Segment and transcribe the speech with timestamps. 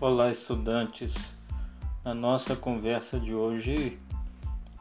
[0.00, 1.12] Olá, estudantes.
[2.04, 3.98] Na nossa conversa de hoje,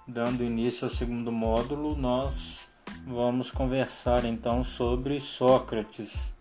[0.07, 2.69] dando início ao segundo módulo, nós
[3.03, 6.31] vamos conversar então sobre Sócrates,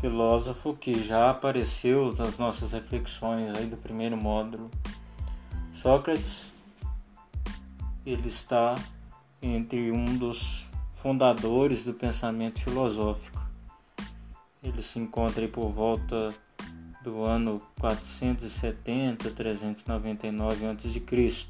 [0.00, 4.68] filósofo que já apareceu nas nossas reflexões aí do primeiro módulo.
[5.72, 6.56] Sócrates,
[8.04, 8.74] ele está
[9.40, 13.40] entre um dos fundadores do pensamento filosófico.
[14.60, 16.34] Ele se encontra por volta
[17.02, 21.48] do ano 470 399 a.C.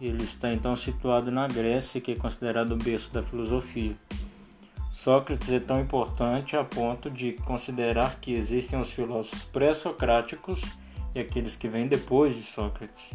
[0.00, 3.94] Ele está então situado na Grécia, que é considerado o berço da filosofia.
[4.92, 10.62] Sócrates é tão importante a ponto de considerar que existem os filósofos pré-socráticos
[11.14, 13.14] e aqueles que vêm depois de Sócrates.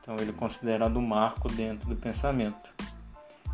[0.00, 2.72] Então ele é considerado um marco dentro do pensamento.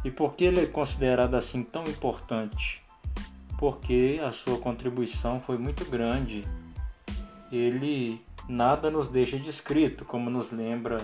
[0.05, 2.83] E por que ele é considerado assim tão importante?
[3.61, 6.47] Porque a sua contribuição foi muito grande.
[7.53, 10.97] Ele nada nos deixa descrito, como nos lembra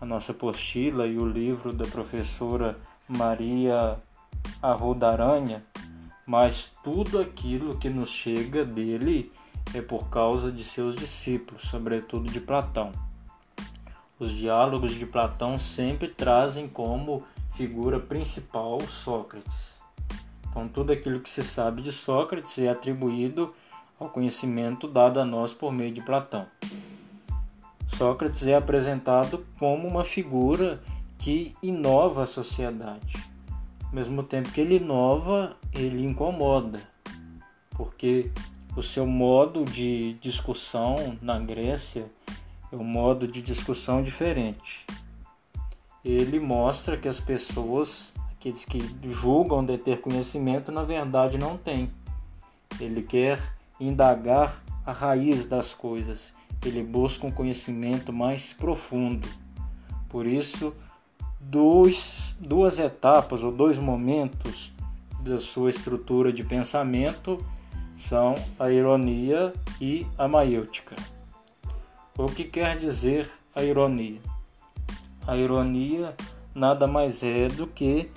[0.00, 3.98] a nossa apostila e o livro da professora Maria
[4.62, 5.62] Arruda Aranha,
[6.24, 9.30] mas tudo aquilo que nos chega dele
[9.74, 12.92] é por causa de seus discípulos, sobretudo de Platão.
[14.18, 19.83] Os diálogos de Platão sempre trazem como figura principal Sócrates.
[20.54, 23.52] Então, tudo aquilo que se sabe de Sócrates é atribuído
[23.98, 26.46] ao conhecimento dado a nós por meio de Platão.
[27.88, 30.80] Sócrates é apresentado como uma figura
[31.18, 33.16] que inova a sociedade.
[33.82, 36.80] Ao mesmo tempo que ele inova, ele incomoda,
[37.70, 38.30] porque
[38.76, 42.06] o seu modo de discussão na Grécia
[42.70, 44.86] é um modo de discussão diferente.
[46.04, 48.12] Ele mostra que as pessoas
[48.44, 48.78] aqueles que
[49.10, 51.90] julgam de ter conhecimento, na verdade não têm.
[52.78, 53.40] Ele quer
[53.80, 59.26] indagar a raiz das coisas, ele busca um conhecimento mais profundo.
[60.10, 60.74] Por isso,
[61.40, 64.70] dois, duas etapas ou dois momentos
[65.20, 67.38] da sua estrutura de pensamento
[67.96, 70.96] são a ironia e a maêutica.
[72.18, 74.20] O que quer dizer a ironia?
[75.26, 76.14] A ironia
[76.54, 78.10] nada mais é do que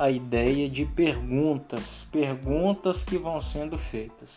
[0.00, 4.34] a ideia de perguntas, perguntas que vão sendo feitas.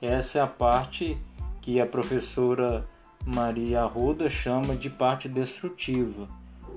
[0.00, 1.18] Essa é a parte
[1.60, 2.88] que a professora
[3.22, 6.26] Maria Arruda chama de parte destrutiva,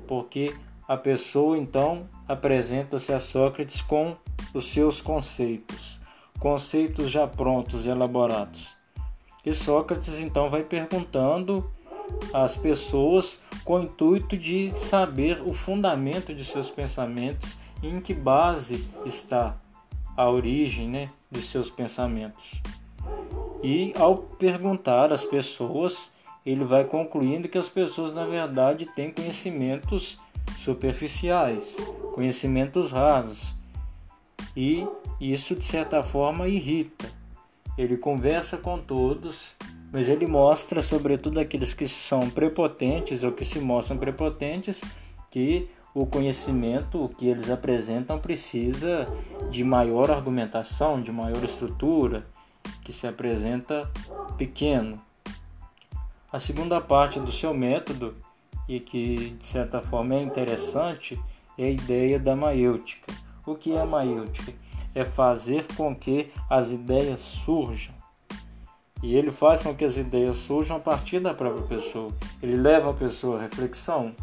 [0.06, 0.54] porque
[0.86, 4.18] a pessoa então apresenta-se a Sócrates com
[4.54, 5.98] os seus conceitos,
[6.38, 8.76] conceitos já prontos e elaborados.
[9.46, 11.72] E Sócrates então vai perguntando
[12.34, 18.88] às pessoas com o intuito de saber o fundamento de seus pensamentos em que base
[19.06, 19.58] está
[20.16, 22.62] a origem né, dos seus pensamentos.
[23.64, 26.12] E ao perguntar às pessoas,
[26.46, 30.18] ele vai concluindo que as pessoas, na verdade, têm conhecimentos
[30.58, 31.76] superficiais,
[32.14, 33.54] conhecimentos rasos.
[34.56, 34.88] E
[35.20, 37.12] isso, de certa forma, irrita.
[37.78, 39.56] Ele conversa com todos,
[39.92, 44.82] mas ele mostra, sobretudo aqueles que são prepotentes ou que se mostram prepotentes,
[45.30, 49.08] que o conhecimento que eles apresentam precisa
[49.50, 52.28] de maior argumentação, de maior estrutura,
[52.84, 53.90] que se apresenta
[54.38, 55.02] pequeno.
[56.32, 58.16] A segunda parte do seu método,
[58.70, 61.20] e que de certa forma é interessante,
[61.58, 63.12] é a ideia da maêutica.
[63.44, 64.54] O que é a maêutica?
[64.94, 67.96] É fazer com que as ideias surjam.
[69.02, 72.12] E ele faz com que as ideias surjam a partir da própria pessoa.
[72.42, 74.14] Ele leva a pessoa à reflexão,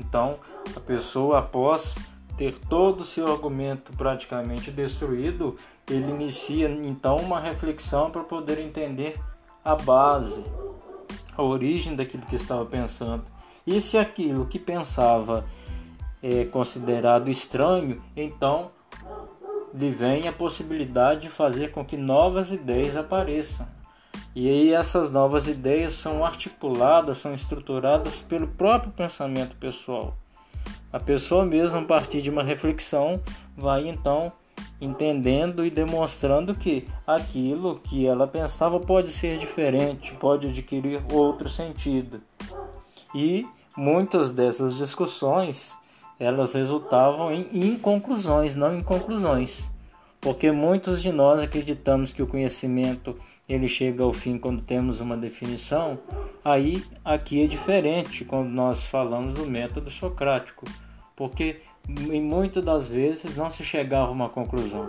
[0.00, 0.36] então,
[0.74, 1.94] a pessoa, após
[2.36, 5.56] ter todo o seu argumento praticamente destruído,
[5.88, 9.20] ele inicia então uma reflexão para poder entender
[9.62, 10.42] a base,
[11.36, 13.24] a origem daquilo que estava pensando.
[13.66, 15.44] E se aquilo que pensava
[16.22, 18.70] é considerado estranho, então
[19.74, 23.66] lhe vem a possibilidade de fazer com que novas ideias apareçam.
[24.34, 30.16] E aí essas novas ideias são articuladas, são estruturadas pelo próprio pensamento pessoal.
[30.92, 33.20] A pessoa mesmo, a partir de uma reflexão,
[33.56, 34.32] vai então
[34.80, 42.20] entendendo e demonstrando que aquilo que ela pensava pode ser diferente, pode adquirir outro sentido.
[43.14, 43.46] E
[43.76, 45.76] muitas dessas discussões,
[46.18, 49.69] elas resultavam em inconclusões, não em conclusões
[50.20, 53.16] porque muitos de nós acreditamos que o conhecimento
[53.48, 55.98] ele chega ao fim quando temos uma definição,
[56.44, 60.66] aí aqui é diferente quando nós falamos do método socrático,
[61.16, 64.88] porque em muitas das vezes não se chegava a uma conclusão,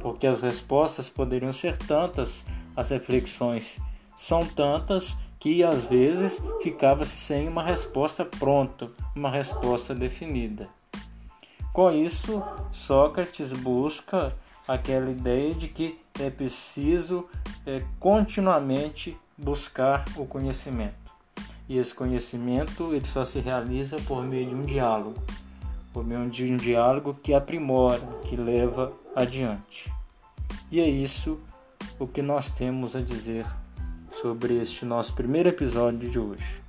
[0.00, 2.44] porque as respostas poderiam ser tantas
[2.74, 3.78] as reflexões
[4.16, 10.68] são tantas que às vezes ficava-se sem uma resposta pronta, uma resposta definida.
[11.72, 14.34] Com isso, Sócrates busca
[14.72, 17.26] aquela ideia de que é preciso
[17.66, 21.12] é, continuamente buscar o conhecimento.
[21.68, 25.22] E esse conhecimento ele só se realiza por meio de um diálogo,
[25.92, 29.92] por meio de um diálogo que aprimora, que leva adiante.
[30.70, 31.38] E é isso
[31.98, 33.46] o que nós temos a dizer
[34.20, 36.61] sobre este nosso primeiro episódio de hoje.